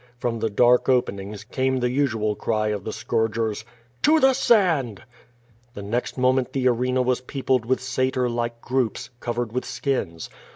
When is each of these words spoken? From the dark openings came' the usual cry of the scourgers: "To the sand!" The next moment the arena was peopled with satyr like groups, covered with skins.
From 0.17 0.39
the 0.39 0.49
dark 0.49 0.89
openings 0.89 1.43
came' 1.43 1.77
the 1.79 1.91
usual 1.91 2.33
cry 2.35 2.69
of 2.69 2.85
the 2.85 2.91
scourgers: 2.91 3.63
"To 4.01 4.19
the 4.19 4.33
sand!" 4.33 5.03
The 5.75 5.83
next 5.83 6.17
moment 6.17 6.53
the 6.53 6.67
arena 6.69 7.03
was 7.03 7.21
peopled 7.21 7.65
with 7.67 7.79
satyr 7.79 8.27
like 8.27 8.61
groups, 8.61 9.11
covered 9.19 9.51
with 9.51 9.63
skins. 9.63 10.27